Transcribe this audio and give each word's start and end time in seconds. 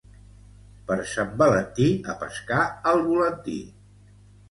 Per 0.91 0.97
Sant 1.11 1.37
Valentí, 1.43 1.89
a 2.15 2.17
pescar 2.25 2.65
al 2.95 3.07
volantí. 3.13 3.63